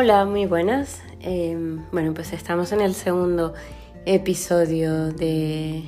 Hola, 0.00 0.24
muy 0.26 0.46
buenas. 0.46 1.02
Em, 1.20 1.84
bueno, 1.90 2.14
pues 2.14 2.32
estamos 2.32 2.70
en 2.70 2.80
el 2.80 2.94
segundo 2.94 3.54
episodio 4.06 5.08
de, 5.12 5.82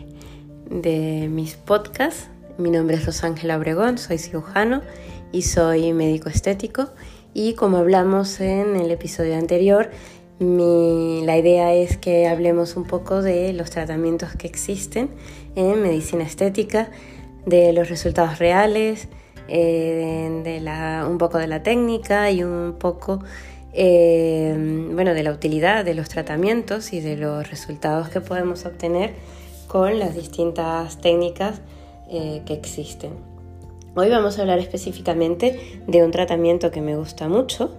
de 0.69 1.29
mis 1.31 1.54
podcasts. 1.54 2.29
Mi 2.59 2.73
nombre 2.73 2.96
es 2.96 3.07
Rosángela 3.07 3.57
Obregón, 3.57 3.99
soy 3.99 4.19
cirujano 4.19 4.83
y 5.31 5.43
soy 5.43 5.92
médico 5.92 6.28
estético. 6.28 6.88
Y 7.35 7.54
como 7.54 7.77
hablamos 7.77 8.41
en 8.41 8.74
el 8.74 8.91
episodio 8.91 9.37
anterior, 9.37 9.91
la 10.40 11.38
idea 11.38 11.72
es 11.72 11.97
que 11.97 12.27
hablemos 12.27 12.74
un 12.74 12.88
poco 12.88 13.22
de 13.22 13.53
los 13.53 13.71
tratamientos 13.71 14.35
que 14.35 14.49
existen 14.49 15.11
en 15.54 15.81
medicina 15.83 16.24
estética, 16.24 16.91
de 17.47 17.73
los 17.73 17.88
resultados 17.88 18.41
reales, 18.41 19.06
eh, 19.47 20.41
de, 20.42 20.59
la, 20.59 21.06
un 21.09 21.19
poco 21.19 21.38
de 21.38 21.47
la 21.47 21.62
técnica 21.62 22.28
y 22.33 22.42
un 22.42 22.74
poco 22.77 23.20
eh, 23.73 24.55
bueno, 24.92 25.15
de 25.15 25.23
la 25.23 25.33
utilidad 25.33 25.84
de 25.84 25.95
los 25.95 26.09
tratamientos 26.09 26.92
y 26.92 27.01
de 27.01 27.16
los 27.16 27.48
resultados 27.51 28.09
que 28.09 28.20
podemos 28.20 28.65
obtener 28.66 29.15
con 29.69 29.98
las 29.98 30.15
distintas 30.15 30.98
técnicas 30.98 31.61
eh, 32.11 32.42
que 32.45 32.55
existen. 32.55 33.12
Hoy 33.95 34.09
vamos 34.09 34.38
a 34.38 34.42
hablar 34.42 34.59
específicamente 34.59 35.80
de 35.87 36.05
un 36.05 36.11
tratamiento 36.11 36.70
que 36.70 36.80
me 36.80 36.97
gusta 36.97 37.28
mucho, 37.28 37.77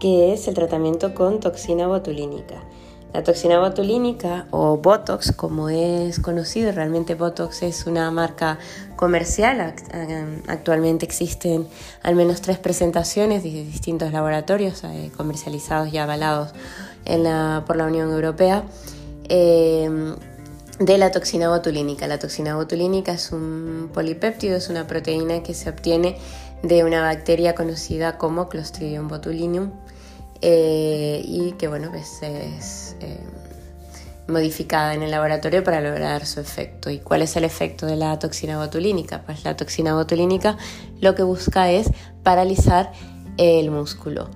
que 0.00 0.32
es 0.32 0.48
el 0.48 0.54
tratamiento 0.54 1.14
con 1.14 1.40
toxina 1.40 1.86
botulínica. 1.86 2.62
La 3.12 3.22
toxina 3.22 3.58
botulínica 3.60 4.46
o 4.50 4.78
Botox, 4.78 5.32
como 5.32 5.68
es 5.68 6.18
conocido, 6.18 6.72
realmente 6.72 7.14
Botox 7.14 7.62
es 7.62 7.86
una 7.86 8.10
marca 8.10 8.58
comercial. 8.96 9.74
Actualmente 10.48 11.04
existen 11.04 11.68
al 12.02 12.14
menos 12.14 12.40
tres 12.40 12.58
presentaciones 12.58 13.42
de 13.42 13.50
distintos 13.50 14.12
laboratorios 14.12 14.82
eh, 14.84 15.10
comercializados 15.14 15.92
y 15.92 15.98
avalados 15.98 16.54
por 17.66 17.76
la 17.76 17.84
Unión 17.84 18.10
Europea 18.10 18.64
em, 19.28 20.16
de 20.78 20.96
la 20.96 21.10
toxina 21.10 21.50
botulínica. 21.50 22.06
La 22.06 22.18
toxina 22.18 22.56
botulínica 22.56 23.12
es 23.12 23.30
un 23.30 23.90
polipéptido, 23.92 24.56
es 24.56 24.70
una 24.70 24.86
proteína 24.86 25.42
que 25.42 25.52
se 25.52 25.68
obtiene 25.68 26.16
de 26.62 26.82
una 26.84 27.02
bacteria 27.02 27.54
conocida 27.54 28.16
como 28.16 28.48
Clostridium 28.48 29.08
botulinum 29.08 29.70
eh, 30.44 31.22
y 31.24 31.52
que 31.52 31.68
bueno, 31.68 31.90
pues 31.90 32.20
es 32.20 32.96
eh, 33.00 33.20
modificada 34.26 34.92
en 34.92 35.04
el 35.04 35.12
laboratorio 35.12 35.62
para 35.62 35.80
lograr 35.80 36.26
su 36.26 36.40
efecto. 36.40 36.90
¿Y 36.90 36.98
cuál 36.98 37.22
es 37.22 37.36
el 37.36 37.44
efecto 37.44 37.86
de 37.86 37.94
la 37.94 38.18
toxina 38.18 38.58
botulínica? 38.58 39.22
Pues 39.24 39.44
la 39.44 39.56
toxina 39.56 39.94
botulínica 39.94 40.58
lo 41.00 41.14
que 41.14 41.22
busca 41.22 41.70
es 41.70 41.90
paralizar 42.24 42.92
el 43.38 43.70
músculo. 43.70 44.28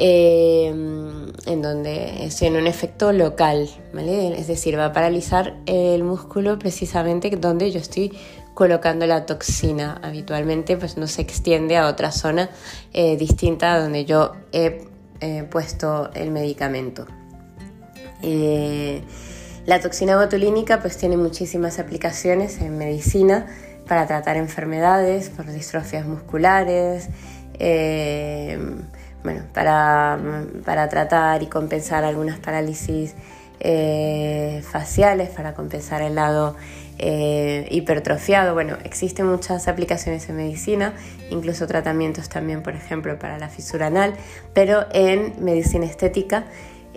Eh, 0.00 0.68
en 0.68 1.62
donde 1.62 2.30
tiene 2.36 2.58
un 2.58 2.68
efecto 2.68 3.12
local, 3.12 3.68
¿vale? 3.92 4.38
Es 4.38 4.46
decir, 4.46 4.78
va 4.78 4.86
a 4.86 4.92
paralizar 4.92 5.56
el 5.66 6.04
músculo 6.04 6.56
precisamente 6.58 7.30
donde 7.30 7.70
yo 7.72 7.80
estoy 7.80 8.12
colocando 8.54 9.06
la 9.06 9.26
toxina. 9.26 10.00
Habitualmente 10.02 10.76
pues 10.76 10.96
no 10.96 11.06
se 11.08 11.22
extiende 11.22 11.76
a 11.76 11.88
otra 11.88 12.12
zona 12.12 12.50
distinta 12.92 13.80
donde 13.80 14.04
yo 14.04 14.34
he 14.52 14.88
eh, 15.20 15.44
puesto 15.50 16.10
el 16.14 16.30
medicamento. 16.30 17.06
Eh, 18.22 19.02
la 19.66 19.80
toxina 19.80 20.16
botulínica 20.16 20.80
pues 20.80 20.96
tiene 20.96 21.16
muchísimas 21.16 21.78
aplicaciones 21.78 22.60
en 22.60 22.78
medicina 22.78 23.46
para 23.86 24.06
tratar 24.06 24.36
enfermedades, 24.36 25.30
por 25.30 25.46
distrofias 25.46 26.06
musculares, 26.06 27.08
eh, 27.58 28.58
bueno, 29.22 29.42
para, 29.52 30.18
para, 30.64 30.88
tratar 30.88 31.42
y 31.42 31.46
compensar 31.46 32.04
algunas 32.04 32.38
parálisis 32.38 33.14
faciales, 34.62 35.30
para 35.30 35.54
compensar 35.54 36.00
el 36.02 36.14
lado 36.14 36.54
eh, 36.98 37.66
hipertrofiado. 37.70 38.54
Bueno, 38.54 38.76
existen 38.84 39.26
muchas 39.26 39.68
aplicaciones 39.68 40.28
en 40.28 40.36
medicina, 40.36 40.94
incluso 41.30 41.66
tratamientos 41.66 42.28
también, 42.28 42.62
por 42.62 42.74
ejemplo, 42.74 43.18
para 43.18 43.38
la 43.38 43.48
fisura 43.48 43.86
anal, 43.86 44.14
pero 44.52 44.86
en 44.92 45.32
medicina 45.42 45.86
estética, 45.86 46.46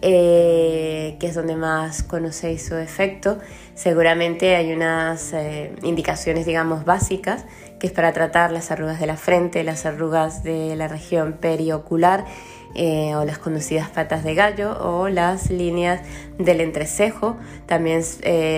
eh, 0.04 1.16
que 1.20 1.28
es 1.28 1.36
donde 1.36 1.56
más 1.56 2.02
conocéis 2.02 2.66
su 2.66 2.76
efecto, 2.76 3.38
seguramente 3.76 4.56
hay 4.56 4.74
unas 4.74 5.32
eh, 5.34 5.76
indicaciones, 5.84 6.48
digamos, 6.48 6.86
básicas, 6.86 7.46
que 7.80 7.86
es 7.86 7.94
para 7.94 8.12
tratar 8.12 8.52
las 8.52 8.72
arrugas 8.72 9.00
de 9.00 9.06
la 9.06 9.16
frente, 9.16 9.64
las 9.64 9.86
arrugas 9.86 10.44
de 10.44 10.76
la 10.76 10.88
región 10.88 11.34
periocular, 11.34 12.26
eh, 12.74 13.16
o 13.16 13.26
las 13.26 13.38
conocidas 13.38 13.90
patas 13.90 14.24
de 14.24 14.34
gallo 14.34 14.78
o 14.80 15.10
las 15.10 15.50
líneas 15.50 16.02
del 16.40 16.62
entrecejo. 16.62 17.38
También 17.66 18.02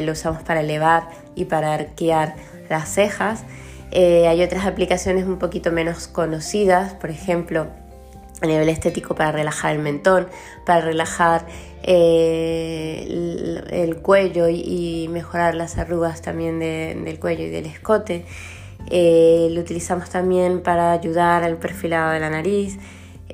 lo 0.05 0.11
usamos 0.11 0.43
para 0.43 0.61
elevar 0.61 1.09
y 1.35 1.45
para 1.45 1.73
arquear 1.73 2.35
las 2.69 2.87
cejas. 2.89 3.43
Hay 3.91 4.41
otras 4.41 4.65
aplicaciones 4.65 5.25
un 5.25 5.39
poquito 5.39 5.71
menos 5.71 6.07
conocidas, 6.07 6.93
por 6.93 7.09
ejemplo, 7.09 7.67
a 8.43 8.47
nivel 8.47 8.69
estético 8.69 9.15
para 9.15 9.31
relajar 9.31 9.73
el 9.73 9.81
mentón, 9.81 10.27
para 10.65 10.81
relajar 10.81 11.45
el, 11.83 13.09
cuello 14.01 14.47
y, 14.49 15.07
mejorar 15.09 15.55
las 15.55 15.77
arrugas 15.77 16.21
también 16.21 16.59
del 16.59 17.19
cuello 17.19 17.45
y 17.45 17.49
del 17.49 17.65
escote. 17.65 18.25
lo 18.89 19.59
utilizamos 19.59 20.09
también 20.09 20.61
para 20.61 20.91
ayudar 20.91 21.43
al 21.43 21.57
perfilado 21.57 22.11
de 22.11 22.19
la 22.19 22.29
nariz. 22.29 22.77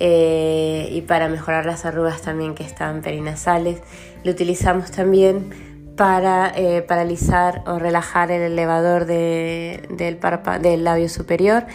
Eh, 0.01 0.87
y 0.93 1.01
para 1.01 1.27
mejorar 1.27 1.65
las 1.65 1.83
arrugas 1.83 2.21
también 2.21 2.55
que 2.55 2.63
están 2.63 3.01
perinasales. 3.01 3.81
Lo 4.23 4.31
utilizamos 4.31 4.91
también 4.91 5.49
para 5.97 6.53
eh, 6.55 6.81
paralizar 6.81 7.63
o 7.67 7.77
relajar 7.77 8.31
el 8.31 8.53
elevador 8.53 9.05
del 9.05 10.83
labio 10.85 11.09
superior, 11.09 11.65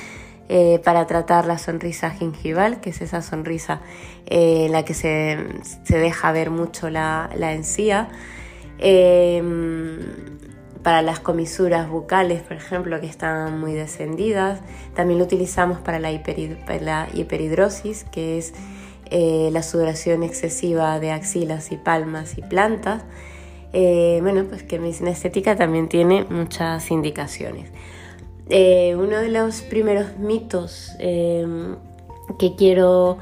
eh, 0.48 0.80
para 0.84 1.06
tratar 1.06 1.46
la 1.46 1.58
sonrisa 1.58 2.10
gingival, 2.10 2.80
que 2.80 2.90
es 2.90 3.00
esa 3.00 3.22
sonrisa 3.22 3.80
en 4.26 4.72
la 4.72 4.84
que 4.84 4.94
se, 4.94 5.38
deja 5.88 6.32
ver 6.32 6.50
mucho 6.50 6.90
la, 6.90 7.30
la 7.36 7.52
encía 7.52 8.08
para 10.84 11.00
las 11.00 11.18
comisuras 11.18 11.88
bucales, 11.88 12.42
por 12.42 12.58
ejemplo, 12.58 13.00
que 13.00 13.06
están 13.06 13.58
muy 13.58 13.72
descendidas. 13.72 14.60
También 14.94 15.18
lo 15.18 15.24
utilizamos 15.24 15.78
para 15.78 15.98
la, 15.98 16.12
hiperhidrosis, 16.12 18.04
que 18.04 18.36
es 18.36 18.52
eh, 19.10 19.48
la 19.50 19.62
sudoración 19.62 20.22
excesiva 20.22 21.00
de 21.00 21.10
axilas 21.10 21.72
y 21.72 21.78
palmas 21.78 22.36
y 22.36 22.42
plantas. 22.42 23.02
Eh, 23.72 24.18
bueno, 24.20 24.44
pues 24.44 24.62
que 24.62 24.78
medicina 24.78 25.10
estética 25.10 25.56
también 25.56 25.88
tiene 25.88 26.24
muchas 26.24 26.90
indicaciones. 26.90 27.70
Eh, 28.50 28.94
uno 28.96 29.18
de 29.18 29.28
los 29.28 29.62
primeros 29.62 30.18
mitos 30.18 30.90
que 30.98 32.54
quiero 32.56 33.18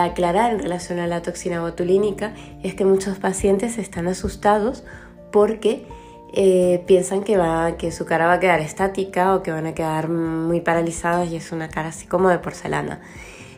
aclarar 0.00 0.52
en 0.52 0.60
relación 0.60 0.98
a 0.98 1.06
la 1.06 1.22
toxina 1.22 1.60
botulínica 1.60 2.34
es 2.62 2.74
que 2.74 2.84
muchos 2.84 3.18
pacientes 3.18 3.78
están 3.78 4.08
asustados 4.08 4.84
porque 5.30 5.86
eh, 6.32 6.84
piensan 6.86 7.24
que, 7.24 7.36
va, 7.36 7.76
que 7.76 7.90
su 7.90 8.04
cara 8.04 8.26
va 8.26 8.34
a 8.34 8.40
quedar 8.40 8.60
estática 8.60 9.34
o 9.34 9.42
que 9.42 9.50
van 9.50 9.66
a 9.66 9.74
quedar 9.74 10.08
muy 10.08 10.60
paralizadas 10.60 11.30
y 11.30 11.36
es 11.36 11.50
una 11.50 11.68
cara 11.68 11.88
así 11.88 12.06
como 12.06 12.28
de 12.28 12.38
porcelana. 12.38 13.00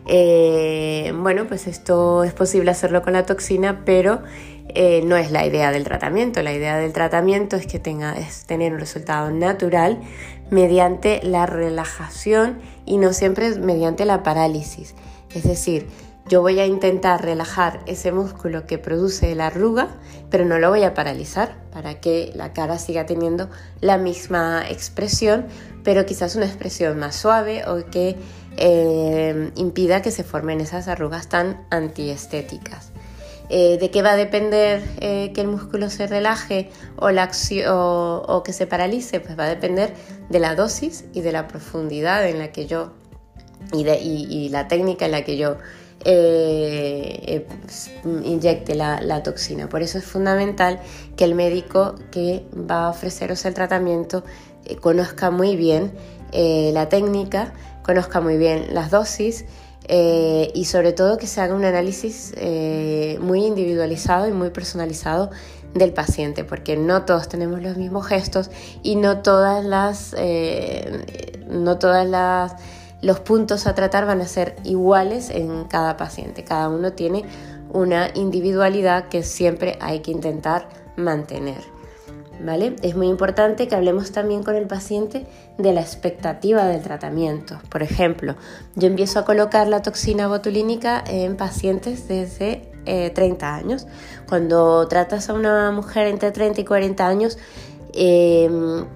Eh, 0.06 1.12
bueno, 1.14 1.46
pues 1.46 1.66
esto 1.66 2.24
es 2.24 2.32
posible 2.32 2.70
hacerlo 2.70 3.02
con 3.02 3.12
la 3.12 3.26
toxina, 3.26 3.82
pero 3.84 4.22
eh, 4.68 5.02
no 5.04 5.16
es 5.16 5.30
la 5.30 5.44
idea 5.46 5.70
del 5.70 5.84
tratamiento. 5.84 6.42
La 6.42 6.52
idea 6.52 6.76
del 6.78 6.92
tratamiento 6.92 7.56
es 7.56 7.66
que 7.66 7.78
tenga, 7.78 8.14
es 8.14 8.44
tener 8.44 8.72
un 8.72 8.80
resultado 8.80 9.30
natural 9.30 10.00
mediante 10.50 11.20
la 11.22 11.46
relajación 11.46 12.58
y 12.84 12.98
no 12.98 13.12
siempre 13.12 13.56
mediante 13.58 14.04
la 14.04 14.22
parálisis. 14.22 14.94
Es 15.34 15.44
decir, 15.44 15.88
yo 16.28 16.40
voy 16.40 16.60
a 16.60 16.66
intentar 16.66 17.22
relajar 17.22 17.80
ese 17.86 18.12
músculo 18.12 18.66
que 18.66 18.78
produce 18.78 19.34
la 19.34 19.48
arruga, 19.48 19.88
pero 20.30 20.44
no 20.44 20.58
lo 20.58 20.70
voy 20.70 20.84
a 20.84 20.94
paralizar 20.94 21.56
para 21.72 22.00
que 22.00 22.30
la 22.34 22.52
cara 22.52 22.78
siga 22.78 23.06
teniendo 23.06 23.50
la 23.80 23.98
misma 23.98 24.64
expresión, 24.68 25.46
pero 25.82 26.06
quizás 26.06 26.36
una 26.36 26.46
expresión 26.46 26.98
más 26.98 27.16
suave 27.16 27.64
o 27.66 27.84
que 27.90 28.16
eh, 28.56 29.50
impida 29.56 30.00
que 30.00 30.10
se 30.10 30.22
formen 30.22 30.60
esas 30.60 30.86
arrugas 30.86 31.28
tan 31.28 31.66
antiestéticas. 31.70 32.91
Eh, 33.54 33.76
¿De 33.76 33.90
qué 33.90 34.00
va 34.00 34.12
a 34.12 34.16
depender 34.16 34.82
eh, 35.02 35.30
que 35.34 35.42
el 35.42 35.46
músculo 35.46 35.90
se 35.90 36.06
relaje 36.06 36.70
o, 36.96 38.42
que 38.42 38.52
se 38.54 38.66
paralice? 38.66 39.20
Pues 39.20 39.38
va 39.38 39.44
a 39.44 39.48
depender 39.48 39.92
de 40.30 40.38
la 40.38 40.54
dosis 40.54 41.04
y 41.12 41.20
de 41.20 41.32
la 41.32 41.48
profundidad 41.48 42.26
en 42.26 42.38
la 42.38 42.50
que 42.50 42.64
yo 42.66 42.94
y, 43.74 44.48
la 44.48 44.68
técnica 44.68 45.04
en 45.04 45.12
la 45.12 45.22
que 45.22 45.36
yo 45.36 45.58
eh, 46.06 47.20
eh, 47.26 47.46
inyecte 48.24 48.74
la, 48.74 49.22
toxina. 49.22 49.68
Por 49.68 49.82
eso 49.82 49.98
es 49.98 50.04
fundamental 50.06 50.80
que 51.18 51.24
el 51.24 51.34
médico 51.34 51.96
que 52.10 52.46
va 52.54 52.86
a 52.86 52.88
ofreceros 52.88 53.44
el 53.44 53.52
tratamiento 53.52 54.24
conozca 54.80 55.30
muy 55.30 55.56
bien 55.56 55.92
la 56.32 56.88
técnica, 56.88 57.52
conozca 57.82 58.22
muy 58.22 58.38
bien 58.38 58.72
las 58.72 58.90
dosis 58.90 59.44
eh, 59.88 60.50
y 60.54 60.64
sobre 60.66 60.92
todo 60.92 61.18
que 61.18 61.26
se 61.26 61.40
haga 61.40 61.54
un 61.54 61.64
análisis 61.64 62.32
eh, 62.36 63.18
muy 63.20 63.44
individualizado 63.44 64.28
y 64.28 64.32
muy 64.32 64.50
personalizado 64.50 65.30
del 65.74 65.92
paciente, 65.92 66.44
porque 66.44 66.76
no 66.76 67.04
todos 67.04 67.28
tenemos 67.28 67.62
los 67.62 67.76
mismos 67.76 68.06
gestos 68.06 68.50
y 68.82 68.96
no 68.96 69.22
todas 69.22 69.64
las, 69.64 70.14
no 71.48 71.78
todas 71.78 72.06
las 72.06 72.56
los 73.02 73.18
puntos 73.18 73.66
a 73.66 73.74
tratar 73.74 74.06
van 74.06 74.20
a 74.20 74.28
ser 74.28 74.56
iguales 74.64 75.28
en 75.28 75.64
cada 75.64 75.96
paciente. 75.96 76.44
Cada 76.44 76.68
uno 76.68 76.92
tiene 76.92 77.24
una 77.72 78.10
individualidad 78.14 79.08
que 79.08 79.24
siempre 79.24 79.76
hay 79.80 80.00
que 80.00 80.12
intentar 80.12 80.68
mantener. 80.96 81.71
Es 82.82 82.96
muy 82.96 83.06
importante 83.06 83.68
que 83.68 83.76
hablemos 83.76 84.10
también 84.10 84.42
con 84.42 84.56
el 84.56 84.66
paciente 84.66 85.26
de 85.58 85.72
la 85.72 85.80
expectativa 85.80 86.64
del 86.64 86.82
tratamiento. 86.82 87.60
Por 87.68 87.84
ejemplo, 87.84 88.34
yo 88.74 88.88
empiezo 88.88 89.20
a 89.20 89.24
colocar 89.24 89.68
la 89.68 89.82
toxina 89.82 90.26
botulínica 90.26 91.04
en 91.06 91.36
pacientes 91.36 92.08
desde 92.08 92.68
30 92.84 93.46
eh, 93.46 93.48
años. 93.48 93.86
Cuando 94.28 94.88
tratas 94.88 95.30
a 95.30 95.34
una 95.34 95.70
mujer 95.70 96.08
entre 96.08 96.32
30 96.32 96.62
y 96.62 96.64
40 96.64 97.06
años, 97.06 97.38
em, 97.94 98.86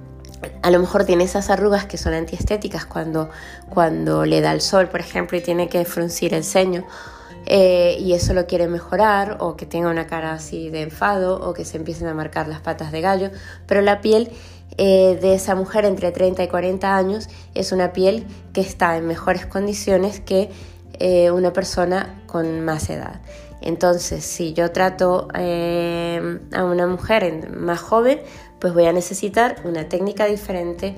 a 0.62 0.70
lo 0.70 0.80
mejor 0.80 1.04
tiene 1.04 1.22
esas 1.22 1.48
arrugas 1.48 1.86
que 1.86 1.98
son 1.98 2.14
antiestéticas 2.14 2.84
cuando, 2.84 3.30
cuando 3.68 4.24
le 4.24 4.40
da 4.40 4.52
el 4.52 4.60
sol, 4.60 4.88
por 4.88 4.98
ejemplo, 4.98 5.38
y 5.38 5.40
tiene 5.40 5.68
que 5.68 5.84
fruncir 5.84 6.34
el 6.34 6.42
ceño 6.42 6.84
eh, 7.46 7.96
y 8.00 8.12
eso 8.12 8.34
lo 8.34 8.46
quiere 8.46 8.66
mejorar 8.66 9.36
o 9.40 9.56
que 9.56 9.66
tenga 9.66 9.88
una 9.88 10.08
cara 10.08 10.32
así 10.32 10.68
de 10.68 10.82
enfado 10.82 11.40
o 11.48 11.54
que 11.54 11.64
se 11.64 11.76
empiecen 11.76 12.08
a 12.08 12.14
marcar 12.14 12.48
las 12.48 12.60
patas 12.60 12.90
de 12.90 13.00
gallo, 13.00 13.30
pero 13.66 13.82
la 13.82 14.00
piel 14.00 14.30
eh, 14.78 15.16
de 15.20 15.34
esa 15.34 15.54
mujer 15.54 15.84
entre 15.84 16.10
30 16.10 16.42
y 16.42 16.48
40 16.48 16.96
años 16.96 17.28
es 17.54 17.70
una 17.70 17.92
piel 17.92 18.26
que 18.52 18.60
está 18.60 18.96
en 18.96 19.06
mejores 19.06 19.46
condiciones 19.46 20.20
que 20.20 20.50
eh, 20.98 21.30
una 21.30 21.52
persona 21.52 22.22
con 22.26 22.64
más 22.64 22.90
edad. 22.90 23.20
Entonces, 23.62 24.24
si 24.24 24.52
yo 24.52 24.70
trato 24.70 25.28
a 25.32 26.64
una 26.64 26.86
mujer 26.86 27.50
más 27.56 27.80
joven, 27.80 28.20
pues 28.60 28.74
voy 28.74 28.86
a 28.86 28.92
necesitar 28.92 29.56
una 29.64 29.88
técnica 29.88 30.26
diferente, 30.26 30.96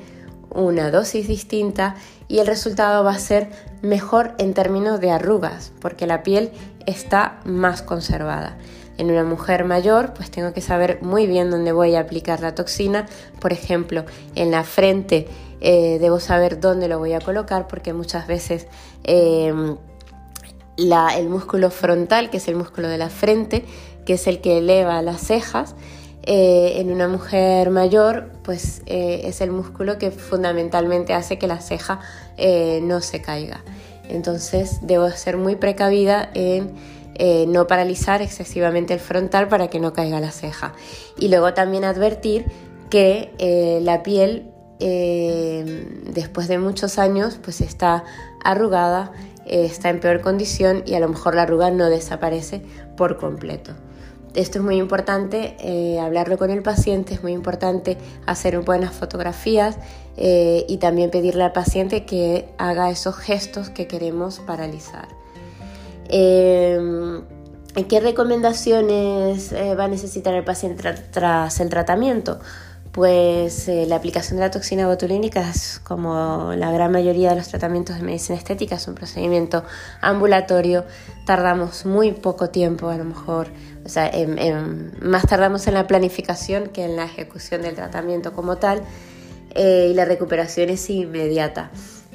una 0.58 0.90
dosis 0.90 1.28
distinta 1.28 1.94
y 2.28 2.38
el 2.38 2.46
resultado 2.46 3.04
va 3.04 3.12
a 3.12 3.18
ser 3.18 3.48
mejor 3.82 4.34
en 4.38 4.54
términos 4.54 5.00
de 5.00 5.10
arrugas, 5.10 5.72
porque 5.80 6.06
la 6.06 6.22
piel 6.22 6.50
está 6.86 7.40
más 7.44 7.82
conservada. 7.82 8.58
En 8.98 9.10
una 9.10 9.22
mujer 9.22 9.64
mayor, 9.64 10.12
pues 10.14 10.30
tengo 10.30 10.52
que 10.52 10.60
saber 10.60 10.98
muy 11.02 11.26
bien 11.26 11.50
dónde 11.50 11.70
voy 11.70 11.94
a 11.94 12.00
aplicar 12.00 12.40
la 12.40 12.54
toxina. 12.54 13.06
Por 13.38 13.52
ejemplo, 13.52 14.04
en 14.34 14.50
la 14.50 14.64
frente 14.64 15.28
eh, 15.60 15.98
debo 16.00 16.18
saber 16.18 16.60
dónde 16.60 16.88
lo 16.88 16.98
voy 16.98 17.12
a 17.12 17.20
colocar, 17.20 17.68
porque 17.68 17.92
muchas 17.92 18.26
veces 18.26 18.66
em, 19.04 19.76
el 20.76 21.28
músculo 21.28 21.70
frontal, 21.70 22.30
que 22.30 22.38
es 22.38 22.48
el 22.48 22.56
músculo 22.56 22.88
de 22.88 22.98
la 22.98 23.08
frente, 23.08 23.64
que 24.04 24.14
es 24.14 24.26
el 24.26 24.40
que 24.40 24.58
eleva 24.58 25.00
las 25.02 25.20
cejas, 25.20 25.76
eh, 26.30 26.78
en 26.78 26.92
una 26.92 27.08
mujer 27.08 27.70
mayor, 27.70 28.30
pues 28.42 28.82
eh, 28.84 29.22
es 29.24 29.40
el 29.40 29.50
músculo 29.50 29.96
que 29.96 30.10
fundamentalmente 30.10 31.14
hace 31.14 31.38
que 31.38 31.46
la 31.46 31.58
ceja 31.58 32.00
eh, 32.36 32.80
no 32.82 33.00
se 33.00 33.22
caiga. 33.22 33.64
Entonces 34.10 34.80
debo 34.82 35.08
ser 35.08 35.38
muy 35.38 35.56
precavida 35.56 36.28
en 36.34 36.74
no 37.50 37.66
paralizar 37.66 38.20
excesivamente 38.20 38.92
el 38.92 39.00
frontal 39.00 39.48
para 39.48 39.68
que 39.68 39.80
no 39.80 39.94
caiga 39.94 40.20
la 40.20 40.30
ceja. 40.30 40.74
Y 41.18 41.28
luego 41.28 41.54
también 41.54 41.84
advertir 41.84 42.44
que 42.90 43.80
la 43.82 44.02
piel 44.02 44.52
después 44.78 46.46
de 46.46 46.58
muchos 46.58 46.98
años 46.98 47.40
pues 47.42 47.60
está 47.60 48.04
arrugada, 48.44 49.12
está 49.46 49.88
en 49.88 49.98
peor 49.98 50.20
condición 50.20 50.84
y 50.86 50.94
a 50.94 51.00
lo 51.00 51.08
mejor 51.08 51.34
la 51.34 51.42
arruga 51.42 51.72
no 51.72 51.86
desaparece 51.86 52.62
por 52.96 53.16
completo. 53.16 53.72
Esto 54.34 54.58
es 54.58 54.64
muy 54.64 54.76
importante, 54.76 55.56
eh, 55.60 55.98
hablarlo 55.98 56.38
con 56.38 56.50
el 56.50 56.62
paciente, 56.62 57.14
es 57.14 57.22
muy 57.22 57.32
importante 57.32 57.96
hacer 58.26 58.58
buenas 58.60 58.92
fotografías 58.94 59.78
eh, 60.16 60.64
y 60.68 60.76
también 60.76 61.10
pedirle 61.10 61.44
al 61.44 61.52
paciente 61.52 62.04
que 62.04 62.48
haga 62.58 62.90
esos 62.90 63.16
gestos 63.16 63.70
que 63.70 63.86
queremos 63.86 64.40
paralizar. 64.40 65.08
Eh, 66.08 66.78
¿Qué 67.88 68.00
recomendaciones 68.00 69.54
va 69.54 69.84
a 69.84 69.88
necesitar 69.88 70.34
el 70.34 70.42
paciente 70.42 70.92
tras 71.12 71.60
el 71.60 71.68
tratamiento? 71.68 72.40
Pues 72.98 73.68
la 73.68 73.94
aplicación 73.94 74.38
de 74.38 74.46
la 74.46 74.50
toxina 74.50 74.88
botulínica 74.88 75.48
es 75.48 75.78
como 75.84 76.52
la 76.56 76.72
gran 76.72 76.90
mayoría 76.90 77.30
de 77.30 77.36
los 77.36 77.46
tratamientos 77.46 77.94
de 77.94 78.02
medicina 78.02 78.36
estética, 78.36 78.74
es 78.74 78.88
un 78.88 78.96
procedimiento 78.96 79.62
ambulatorio, 80.00 80.84
tardamos 81.24 81.86
muy 81.86 82.10
poco 82.10 82.50
tiempo, 82.50 82.88
a 82.88 82.96
lo 82.96 83.04
mejor 83.04 83.46
o 83.84 83.88
sea, 83.88 84.10
más 85.00 85.22
tardamos 85.28 85.68
en 85.68 85.74
la 85.74 85.86
planificación 85.86 86.70
que 86.70 86.86
en 86.86 86.96
la 86.96 87.04
ejecución 87.04 87.62
del 87.62 87.76
tratamiento 87.76 88.32
como 88.32 88.56
tal 88.56 88.82
eh, 89.54 89.90
y 89.92 89.94
la 89.94 90.04
recuperación 90.04 90.68
es 90.68 90.90
inmediata. 90.90 91.70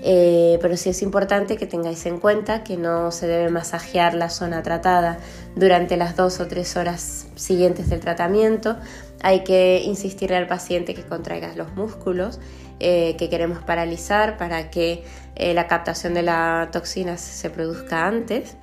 Eh, 0.05 0.59
pero 0.61 0.75
sí 0.75 0.89
es 0.89 1.01
importante 1.01 1.55
que 1.55 1.65
tengáis 1.65 2.05
en 2.05 2.19
cuenta 2.19 2.61
que 2.65 2.75
no 2.75 3.11
se 3.11 3.25
debe 3.25 3.49
masajear 3.49 4.15
la 4.15 4.29
zona 4.29 4.61
tratada 4.61 5.17
durante 5.55 5.95
las 5.95 6.17
dos 6.17 6.41
o 6.41 6.47
tres 6.47 6.75
horas 6.75 7.27
siguientes 7.35 7.89
del 7.89 8.01
tratamiento. 8.01 8.75
Hay 9.23 9.43
que 9.43 9.81
insistirle 9.83 10.35
al 10.35 10.47
paciente 10.47 10.93
que 10.93 11.03
contraiga 11.03 11.53
los 11.55 11.73
músculos 11.73 12.39
eh, 12.79 13.15
que 13.17 13.29
queremos 13.29 13.63
paralizar 13.63 14.37
para 14.37 14.69
que 14.69 15.03
la 15.35 15.65
captación 15.67 16.13
de 16.13 16.21
la 16.21 16.69
toxina 16.71 17.17
se 17.17 17.49
produzca 17.49 18.05
antes. 18.05 18.55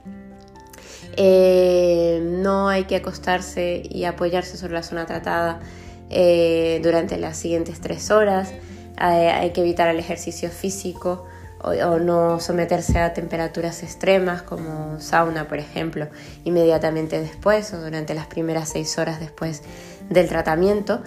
Eh, 1.17 2.21
no 2.23 2.69
hay 2.69 2.85
que 2.85 2.97
acostarse 2.97 3.83
y 3.89 4.05
apoyarse 4.05 4.57
sobre 4.57 4.75
la 4.75 4.83
zona 4.83 5.07
tratada 5.07 5.61
eh, 6.09 6.81
durante 6.83 7.19
las 7.19 7.37
siguientes 7.37 7.81
tres 7.81 8.11
horas. 8.11 8.53
hay 8.97 9.51
que 9.51 9.63
evitar 9.63 9.89
el 9.89 9.99
ejercicio 9.99 10.51
físico 10.51 11.25
o, 11.63 11.99
no 11.99 12.41
someterse 12.41 12.99
a 12.99 13.13
temperaturas 13.13 13.83
extremas 13.83 14.43
como 14.43 14.99
sauna, 15.01 15.49
por 15.49 15.59
ejemplo, 15.59 16.09
inmediatamente 16.45 17.21
después 17.21 17.73
o 17.73 17.81
durante 17.81 18.15
las 18.15 18.27
primeras 18.27 18.71
seis 18.71 18.99
horas 18.99 19.21
después 19.21 19.63
del 20.09 20.29
tratamiento. 20.29 21.03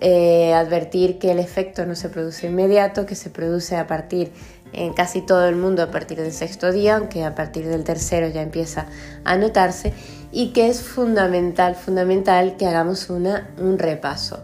Eh, 0.00 0.52
advertir 0.52 1.18
que 1.18 1.30
el 1.30 1.38
efecto 1.38 1.86
no 1.86 1.94
se 1.94 2.10
produce 2.10 2.48
inmediato, 2.48 3.06
que 3.06 3.14
se 3.14 3.30
produce 3.30 3.76
a 3.76 3.86
partir 3.86 4.30
en 4.72 4.92
casi 4.92 5.22
todo 5.22 5.48
el 5.48 5.56
mundo 5.56 5.82
a 5.82 5.90
partir 5.90 6.20
del 6.20 6.32
sexto 6.32 6.70
día, 6.70 6.96
aunque 6.96 7.24
a 7.24 7.34
partir 7.34 7.66
del 7.66 7.82
tercero 7.82 8.28
ya 8.28 8.42
empieza 8.42 8.86
a 9.24 9.36
notarse, 9.36 9.94
y 10.32 10.52
que 10.52 10.68
es 10.68 10.82
fundamental, 10.82 11.76
fundamental 11.76 12.56
que 12.58 12.66
hagamos 12.66 13.08
una, 13.08 13.48
un 13.58 13.78
repaso. 13.78 14.40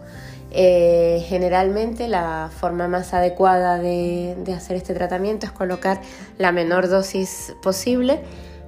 Eh, 0.55 1.25
generalmente 1.27 2.07
la 2.07 2.51
forma 2.55 2.87
más 2.87 3.15
adecuada 3.15 3.79
de, 3.79 4.35
hacer 4.55 4.77
este 4.77 4.93
tratamiento 4.93 5.47
es 5.47 5.51
colocar 5.51 5.99
la 6.37 6.51
menor 6.51 6.89
dosis 6.89 7.55
posible 7.63 8.21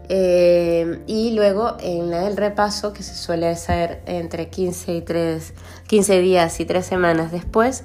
eh, 0.10 1.00
y 1.06 1.34
luego 1.36 1.77
en 1.80 2.12
el 2.12 2.38
repaso 2.38 2.92
que 2.92 3.04
se 3.04 3.13
suele 3.13 3.48
hacer 3.48 4.01
entre 4.08 4.50
15, 4.50 4.96
y 4.96 5.01
3, 5.01 5.54
15 5.86 6.22
días 6.22 6.60
y 6.60 6.65
3 6.65 6.84
semanas 6.84 7.32
después, 7.32 7.84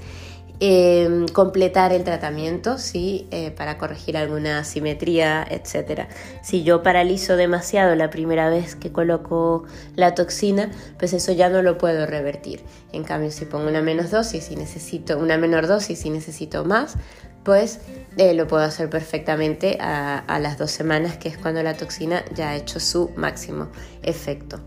Em, 0.62 1.26
completar 1.28 1.90
el 1.94 2.04
tratamiento, 2.04 2.76
¿sí? 2.76 3.26
Eh, 3.30 3.50
para 3.50 3.78
corregir 3.78 4.18
alguna 4.18 4.58
asimetría, 4.58 5.42
etc. 5.48 6.02
Si 6.42 6.64
yo 6.64 6.82
paralizo 6.82 7.36
demasiado 7.36 7.94
la 7.94 8.10
primera 8.10 8.50
vez 8.50 8.76
que 8.76 8.92
coloco 8.92 9.64
la 9.96 10.14
toxina, 10.14 10.70
pues 10.98 11.14
eso 11.14 11.32
ya 11.32 11.48
no 11.48 11.62
lo 11.62 11.78
puedo 11.78 12.04
revertir. 12.04 12.60
En 12.92 13.04
cambio, 13.04 13.30
si 13.30 13.46
pongo 13.46 13.68
una 13.68 13.80
menos 13.80 14.10
dosis 14.10 14.50
y 14.50 14.56
necesito 14.56 15.16
una 15.16 15.38
menor 15.38 15.66
dosis 15.66 16.04
y 16.04 16.10
necesito 16.10 16.62
más, 16.66 16.96
pues 17.42 17.80
eh, 18.18 18.34
lo 18.34 18.46
puedo 18.46 18.62
hacer 18.62 18.90
perfectamente 18.90 19.78
a, 19.80 20.18
a 20.18 20.38
las 20.40 20.58
dos 20.58 20.70
semanas, 20.70 21.16
que 21.16 21.30
es 21.30 21.38
cuando 21.38 21.62
la 21.62 21.72
toxina 21.72 22.22
ya 22.34 22.50
ha 22.50 22.56
hecho 22.56 22.80
su 22.80 23.12
máximo 23.16 23.68
efecto. 24.02 24.60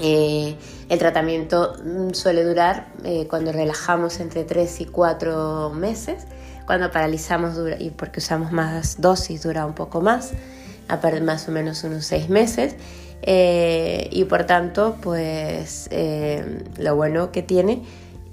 Eh, 0.00 0.56
el 0.88 0.98
tratamiento 0.98 1.76
mm, 1.84 2.10
suele 2.14 2.44
durar 2.44 2.88
eh, 3.04 3.26
cuando 3.28 3.52
relajamos 3.52 4.20
entre 4.20 4.44
3 4.44 4.80
y 4.80 4.86
4 4.86 5.70
meses, 5.70 6.24
cuando 6.66 6.90
paralizamos 6.90 7.54
dura, 7.54 7.76
y 7.78 7.90
porque 7.90 8.20
usamos 8.20 8.50
más 8.50 9.00
dosis 9.00 9.42
dura 9.42 9.66
un 9.66 9.74
poco 9.74 10.00
más, 10.00 10.32
más 11.22 11.48
o 11.48 11.52
menos 11.52 11.84
unos 11.84 12.06
6 12.06 12.28
meses. 12.28 12.74
Eh, 13.22 14.08
y 14.10 14.24
por 14.24 14.44
tanto, 14.44 14.96
pues 15.00 15.88
lo 16.78 16.96
bueno 16.96 17.32
que 17.32 17.42
tiene 17.42 17.82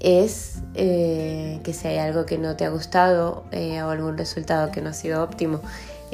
es 0.00 0.56
que 0.74 1.72
si 1.72 1.88
hay 1.88 1.98
algo 1.98 2.26
que 2.26 2.36
no 2.36 2.56
te 2.56 2.64
ha 2.64 2.70
gustado 2.70 3.44
o 3.52 3.88
algún 3.88 4.18
resultado 4.18 4.72
que 4.72 4.82
no 4.82 4.90
ha 4.90 4.94
sido 4.94 5.22
óptimo, 5.22 5.60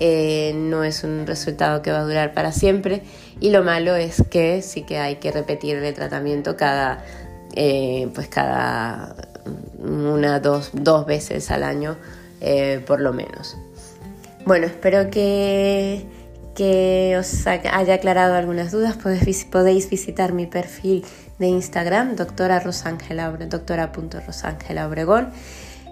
eh, 0.00 0.52
no 0.55 0.85
es 0.85 1.02
un 1.02 1.26
resultado 1.26 1.83
que 1.83 1.90
va 1.90 1.99
a 1.99 2.05
durar 2.05 2.33
para 2.33 2.52
siempre 2.52 3.02
y 3.40 3.50
lo 3.50 3.64
malo 3.64 3.97
es 3.97 4.23
que 4.31 4.62
sí 4.62 4.83
que 4.83 4.99
hay 4.99 5.17
que 5.17 5.33
repetir 5.33 5.76
el 5.76 5.93
tratamiento 5.93 6.57
cada, 6.57 7.05
eh, 7.57 8.09
pues 8.14 8.28
cada 8.28 9.17
una, 9.78 10.38
dos, 10.38 10.71
dos 10.73 11.05
veces 11.05 11.50
al 11.50 11.64
año 11.64 11.97
eh, 12.40 12.81
por 12.87 13.00
lo 13.00 13.12
menos. 13.12 13.57
Bueno, 14.47 14.67
espero 14.67 15.11
que, 15.11 16.07
que 16.55 17.17
os 17.19 17.47
haya 17.47 17.95
aclarado 17.95 18.35
algunas 18.35 18.71
dudas, 18.71 18.97
podéis 18.97 19.90
visitar 19.90 20.33
mi 20.33 20.47
perfil 20.47 21.05
de 21.40 21.47
Instagram, 21.49 22.14
doctora. 22.14 22.62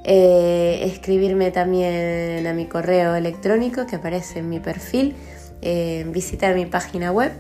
Eh, 0.09 0.85
escribirme 0.85 1.51
también 1.51 2.47
a 2.47 2.53
mi 2.53 2.67
correo 2.67 3.17
electrónico 3.17 3.87
que 3.89 3.97
aparece 3.97 4.39
en 4.39 4.49
mi 4.49 4.61
perfil, 4.61 5.17
eh, 5.63 6.07
visitar 6.11 6.55
mi 6.55 6.65
página 6.65 7.11
web 7.11 7.33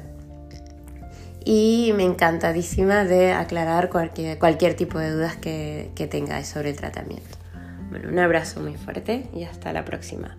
y 1.44 1.92
me 1.94 2.02
encantadísima 2.02 3.04
de 3.04 3.30
aclarar 3.30 3.88
cualquier, 3.88 4.40
cualquier 4.40 4.75
tipo 4.75 4.99
de 4.99 5.12
dudas 5.12 5.37
que, 5.37 5.92
que 5.94 6.08
tengáis 6.08 6.49
sobre 6.49 6.70
el 6.70 6.76
tratamiento. 6.76 7.38
Bueno, 7.88 8.08
un 8.08 8.18
abrazo 8.18 8.58
muy 8.58 8.75
fuerte 8.75 9.28
y 9.32 9.44
hasta 9.44 9.73
la 9.73 9.85
próxima. 9.85 10.37